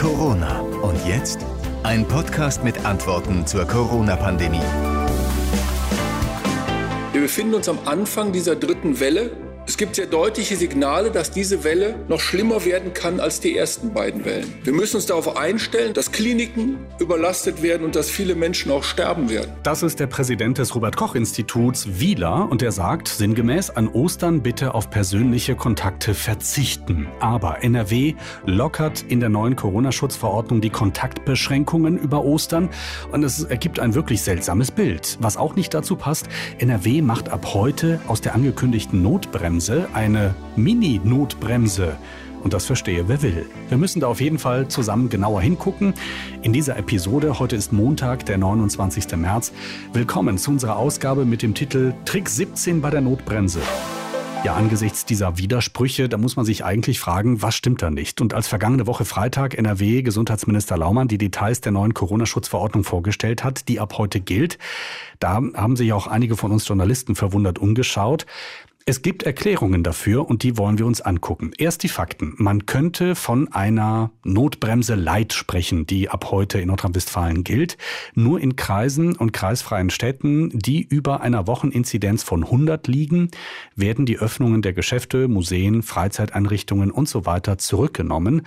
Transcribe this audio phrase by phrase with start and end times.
[0.00, 0.60] Corona.
[0.60, 1.44] Und jetzt
[1.82, 4.62] ein Podcast mit Antworten zur Corona-Pandemie.
[7.12, 11.62] Wir befinden uns am Anfang dieser dritten Welle es gibt sehr deutliche Signale, dass diese
[11.62, 14.52] Welle noch schlimmer werden kann als die ersten beiden Wellen.
[14.64, 19.30] Wir müssen uns darauf einstellen, dass Kliniken überlastet werden und dass viele Menschen auch sterben
[19.30, 19.52] werden.
[19.62, 24.42] Das ist der Präsident des Robert Koch Instituts, Wieler, und er sagt sinngemäß, an Ostern
[24.42, 27.06] bitte auf persönliche Kontakte verzichten.
[27.20, 28.14] Aber NRW
[28.46, 32.70] lockert in der neuen Corona-Schutzverordnung die Kontaktbeschränkungen über Ostern
[33.12, 35.16] und es ergibt ein wirklich seltsames Bild.
[35.20, 40.34] Was auch nicht dazu passt, NRW macht ab heute aus der angekündigten Notbremse Notbremse eine
[40.56, 41.98] Mini-Notbremse.
[42.42, 43.44] Und das verstehe wer will.
[43.68, 45.92] Wir müssen da auf jeden Fall zusammen genauer hingucken.
[46.40, 49.14] In dieser Episode, heute ist Montag, der 29.
[49.16, 49.52] März.
[49.92, 53.60] Willkommen zu unserer Ausgabe mit dem Titel Trick 17 bei der Notbremse.
[54.42, 58.22] Ja, angesichts dieser Widersprüche, da muss man sich eigentlich fragen, was stimmt da nicht?
[58.22, 63.68] Und als vergangene Woche Freitag NRW Gesundheitsminister Laumann die Details der neuen Corona-Schutzverordnung vorgestellt hat,
[63.68, 64.56] die ab heute gilt,
[65.18, 68.24] da haben sich auch einige von uns Journalisten verwundert umgeschaut.
[68.86, 71.52] Es gibt Erklärungen dafür und die wollen wir uns angucken.
[71.58, 72.34] Erst die Fakten.
[72.38, 77.76] Man könnte von einer Notbremse Light sprechen, die ab heute in Nordrhein-Westfalen gilt.
[78.14, 83.30] Nur in Kreisen und kreisfreien Städten, die über einer Wocheninzidenz von 100 liegen,
[83.76, 88.46] werden die Öffnungen der Geschäfte, Museen, Freizeiteinrichtungen und so weiter zurückgenommen.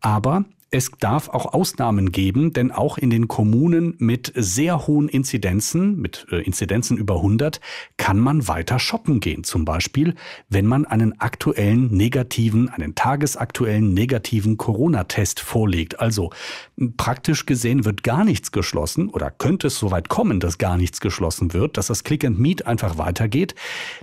[0.00, 0.44] Aber
[0.74, 6.26] es darf auch Ausnahmen geben, denn auch in den Kommunen mit sehr hohen Inzidenzen, mit
[6.32, 7.60] äh, Inzidenzen über 100,
[7.96, 9.44] kann man weiter shoppen gehen.
[9.44, 10.16] Zum Beispiel,
[10.48, 16.00] wenn man einen aktuellen negativen, einen tagesaktuellen negativen Corona-Test vorlegt.
[16.00, 16.30] Also
[16.96, 21.52] praktisch gesehen wird gar nichts geschlossen oder könnte es soweit kommen, dass gar nichts geschlossen
[21.52, 23.54] wird, dass das Click and Meet einfach weitergeht.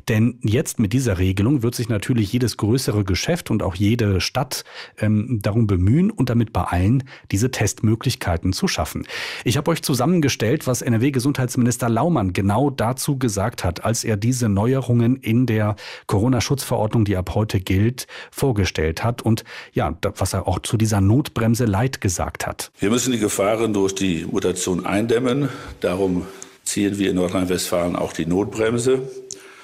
[0.08, 4.64] Denn jetzt mit dieser Regelung wird sich natürlich jedes größere Geschäft und auch jede Stadt
[5.00, 9.08] ähm, darum bemühen und damit beeilen, diese Testmöglichkeiten zu schaffen.
[9.44, 15.16] Ich habe euch zusammengestellt, was NRW-Gesundheitsminister Laumann genau dazu gesagt hat, als er diese Neuerungen
[15.16, 15.75] in der
[16.06, 19.44] Corona-Schutzverordnung, die ab heute gilt, vorgestellt hat und
[19.74, 22.72] ja, was er auch zu dieser Notbremse Leid gesagt hat.
[22.80, 25.50] Wir müssen die Gefahren durch die Mutation eindämmen.
[25.80, 26.28] Darum
[26.63, 29.00] ziehen wir in Nordrhein-Westfalen auch die Notbremse.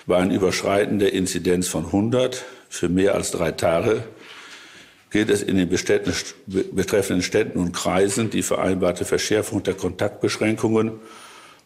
[0.08, 4.04] Bei einem Überschreiten der Inzidenz von 100 für mehr als drei Tage
[5.10, 10.94] gilt es in den betreffenden Städten und Kreisen die vereinbarte Verschärfung der Kontaktbeschränkungen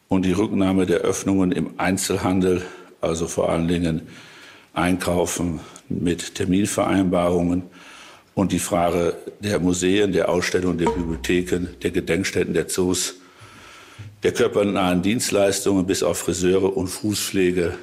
[0.07, 2.62] und die Rücknahme der Öffnungen im Einzelhandel,
[3.00, 4.07] also vor allen Dingen
[4.74, 5.59] Einkaufen
[5.90, 7.63] mit Terminvereinbarungen
[8.35, 13.16] und die Frage der Museen, der Ausstellungen, der Bibliotheken, der Gedenkstätten, der Zoos,
[14.24, 17.74] der körpernahen Dienstleistungen bis auf Friseure und Fußpflege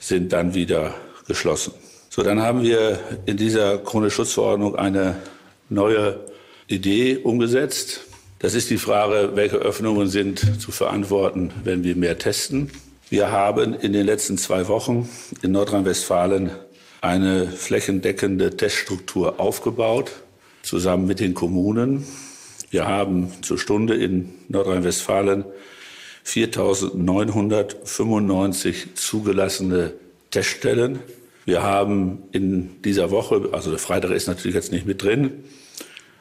[0.00, 0.94] sind dann wieder
[1.26, 1.72] geschlossen.
[2.14, 5.16] So, dann haben wir in dieser Krone-Schutzverordnung eine
[5.68, 6.20] neue
[6.68, 8.02] Idee umgesetzt.
[8.38, 12.70] Das ist die Frage, welche Öffnungen sind zu verantworten, wenn wir mehr testen.
[13.10, 15.08] Wir haben in den letzten zwei Wochen
[15.42, 16.52] in Nordrhein-Westfalen
[17.00, 20.12] eine flächendeckende Teststruktur aufgebaut,
[20.62, 22.06] zusammen mit den Kommunen.
[22.70, 25.44] Wir haben zur Stunde in Nordrhein-Westfalen
[26.24, 29.94] 4.995 zugelassene
[30.30, 31.00] Teststellen.
[31.44, 35.44] Wir haben in dieser Woche, also der Freitag ist natürlich jetzt nicht mit drin,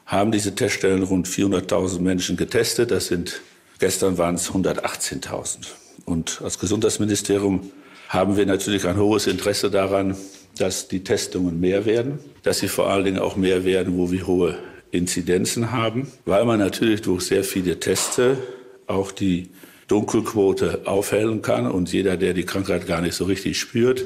[0.06, 2.92] haben diese Teststellen rund 400.000 Menschen getestet.
[2.92, 3.42] Das sind,
[3.80, 5.68] gestern waren es 118.000.
[6.06, 7.72] Und als Gesundheitsministerium
[8.10, 10.18] haben wir natürlich ein hohes Interesse daran,
[10.58, 14.28] dass die Testungen mehr werden, dass sie vor allen Dingen auch mehr werden, wo wir
[14.28, 14.58] hohe
[14.92, 18.38] Inzidenzen haben, weil man natürlich durch sehr viele Teste
[18.86, 19.50] auch die
[19.88, 24.06] Dunkelquote aufhellen kann und jeder, der die Krankheit gar nicht so richtig spürt,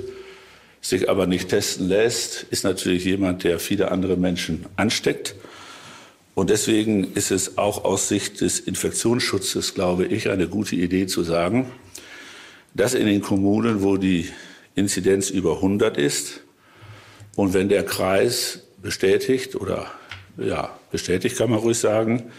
[0.89, 5.35] sich aber nicht testen lässt, ist natürlich jemand, der viele andere Menschen ansteckt.
[6.33, 11.23] Und deswegen ist es auch aus Sicht des Infektionsschutzes, glaube ich, eine gute Idee zu
[11.23, 11.71] sagen,
[12.73, 14.29] dass in den Kommunen, wo die
[14.75, 16.41] Inzidenz über 100 ist
[17.35, 19.87] und wenn der Kreis bestätigt oder
[20.37, 22.31] ja, bestätigt kann man ruhig sagen,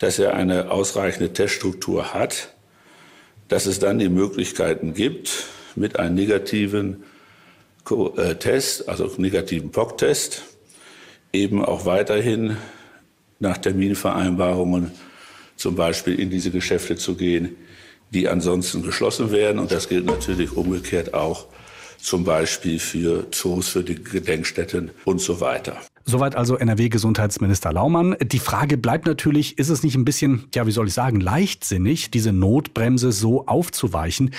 [0.00, 2.52] dass er eine ausreichende Teststruktur hat,
[3.46, 5.46] dass es dann die Möglichkeiten gibt,
[5.76, 7.04] mit einem negativen
[8.38, 10.42] Test, also negativen POC-Test,
[11.32, 12.56] eben auch weiterhin
[13.38, 14.92] nach Terminvereinbarungen
[15.56, 17.56] zum Beispiel in diese Geschäfte zu gehen,
[18.10, 19.58] die ansonsten geschlossen werden.
[19.58, 21.46] Und das gilt natürlich umgekehrt auch
[22.00, 25.76] zum Beispiel für Zoos, für die Gedenkstätten und so weiter.
[26.04, 28.16] Soweit also NRW-Gesundheitsminister Laumann.
[28.22, 32.10] Die Frage bleibt natürlich, ist es nicht ein bisschen, ja, wie soll ich sagen, leichtsinnig,
[32.10, 34.30] diese Notbremse so aufzuweichen?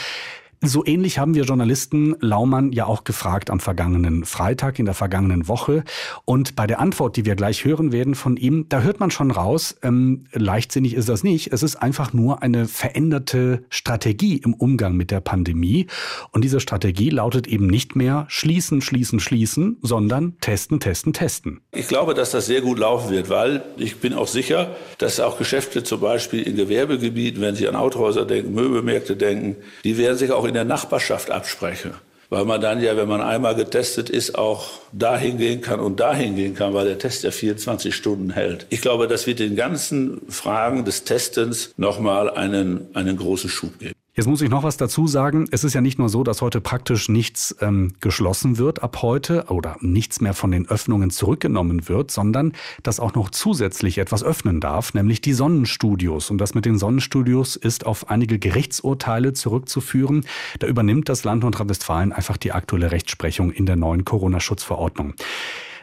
[0.62, 5.48] So ähnlich haben wir Journalisten Laumann ja auch gefragt am vergangenen Freitag, in der vergangenen
[5.48, 5.86] Woche.
[6.26, 9.32] Und bei der Antwort, die wir gleich hören werden von ihm, da hört man schon
[9.32, 11.54] raus, ähm, leichtsinnig ist das nicht.
[11.54, 15.88] Es ist einfach nur eine veränderte Strategie im Umgang mit der Pandemie.
[16.32, 21.62] Und diese Strategie lautet eben nicht mehr schließen, schließen, schließen, sondern testen, testen, testen.
[21.72, 25.38] Ich glaube, dass das sehr gut laufen wird, weil ich bin auch sicher, dass auch
[25.38, 30.34] Geschäfte zum Beispiel in Gewerbegebieten, wenn Sie an Autohäuser denken, Möbelmärkte denken, die werden sich
[30.34, 31.94] auch in der Nachbarschaft absprechen.
[32.32, 36.36] Weil man dann ja, wenn man einmal getestet ist, auch dahin gehen kann und dahin
[36.36, 38.68] gehen kann, weil der Test ja 24 Stunden hält.
[38.70, 43.99] Ich glaube, das wird den ganzen Fragen des Testens nochmal einen, einen großen Schub geben.
[44.20, 45.48] Jetzt muss ich noch was dazu sagen.
[45.50, 49.46] Es ist ja nicht nur so, dass heute praktisch nichts ähm, geschlossen wird ab heute
[49.48, 52.52] oder nichts mehr von den Öffnungen zurückgenommen wird, sondern
[52.84, 56.32] dass auch noch zusätzlich etwas öffnen darf, nämlich die Sonnenstudios.
[56.32, 60.26] Und das mit den Sonnenstudios ist auf einige Gerichtsurteile zurückzuführen.
[60.60, 65.14] Da übernimmt das Land Nordrhein-Westfalen einfach die aktuelle Rechtsprechung in der neuen Corona-Schutzverordnung.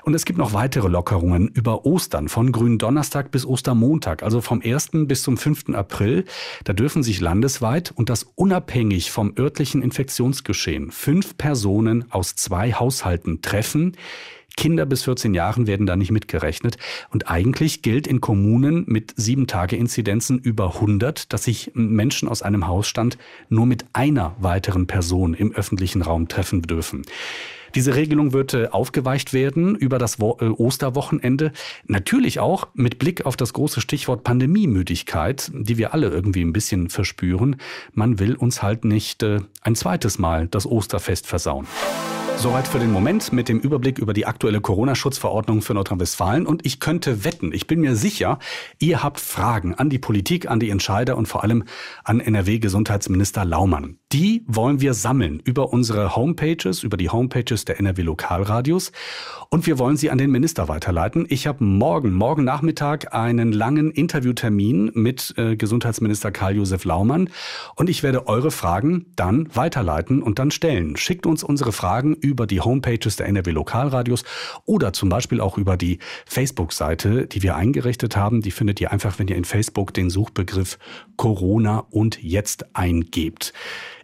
[0.06, 4.90] Und es gibt noch weitere Lockerungen über Ostern, von Gründonnerstag bis Ostermontag, also vom 1.
[5.08, 5.70] bis zum 5.
[5.70, 6.24] April.
[6.62, 13.42] Da dürfen sich landesweit und das unabhängig vom örtlichen Infektionsgeschehen fünf Personen aus zwei Haushalten
[13.42, 13.96] treffen.
[14.56, 16.78] Kinder bis 14 Jahren werden da nicht mitgerechnet.
[17.10, 22.42] Und eigentlich gilt in Kommunen mit sieben Tage Inzidenzen über 100, dass sich Menschen aus
[22.42, 23.18] einem Hausstand
[23.48, 27.02] nur mit einer weiteren Person im öffentlichen Raum treffen dürfen.
[27.76, 31.52] Diese Regelung wird äh, aufgeweicht werden über das Wo äh, Osterwochenende.
[31.86, 36.88] Natürlich auch mit Blick auf das große Stichwort Pandemiemüdigkeit, die wir alle irgendwie ein bisschen
[36.88, 37.56] verspüren.
[37.92, 41.66] Man will uns halt nicht äh, ein zweites Mal das Osterfest versauen.
[42.38, 46.46] Soweit für den Moment mit dem Überblick über die aktuelle Corona-Schutzverordnung für Nordrhein-Westfalen.
[46.46, 48.38] Und ich könnte wetten, ich bin mir sicher,
[48.78, 51.64] ihr habt Fragen an die Politik, an die Entscheider und vor allem
[52.04, 53.98] an NRW-Gesundheitsminister Laumann.
[54.12, 58.92] Die wollen wir sammeln über unsere Homepages, über die Homepages der NRW-Lokalradios.
[59.50, 61.26] Und wir wollen sie an den Minister weiterleiten.
[61.28, 67.30] Ich habe morgen, morgen Nachmittag einen langen Interviewtermin mit äh, Gesundheitsminister Karl-Josef Laumann.
[67.74, 70.96] Und ich werde eure Fragen dann weiterleiten und dann stellen.
[70.96, 74.22] Schickt uns unsere Fragen über die Homepages der NRW Lokalradios
[74.66, 78.40] oder zum Beispiel auch über die Facebook-Seite, die wir eingerichtet haben.
[78.40, 80.78] Die findet ihr einfach, wenn ihr in Facebook den Suchbegriff
[81.16, 83.52] Corona und jetzt eingebt.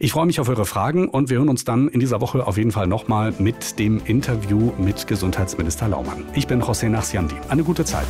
[0.02, 2.56] Ich freue mich auf eure Fragen und wir hören uns dann in dieser Woche auf
[2.56, 6.24] jeden Fall nochmal mit dem Interview mit Gesundheitsminister Laumann.
[6.34, 7.36] Ich bin José Nachsiandi.
[7.48, 8.08] Eine gute Zeit.